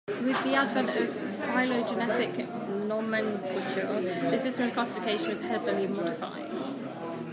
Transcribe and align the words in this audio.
With 0.07 0.43
the 0.43 0.55
advent 0.55 0.89
of 0.89 1.09
phylogenetic 1.15 2.49
nomenclature, 2.87 4.01
this 4.31 4.41
system 4.41 4.69
of 4.69 4.73
classification 4.73 5.29
was 5.29 5.43
heavily 5.43 5.85
modified. 5.85 6.49